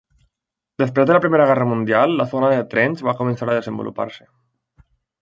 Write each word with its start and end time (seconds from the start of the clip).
Després 0.83 1.07
de 1.09 1.15
la 1.15 1.19
Primera 1.25 1.45
Guerra 1.51 1.69
Mundial 1.73 2.17
la 2.23 2.27
zona 2.33 2.51
de 2.57 2.65
Trench 2.75 3.07
va 3.11 3.17
començar 3.23 3.51
a 3.51 3.57
desenvolupar-se. 3.63 4.31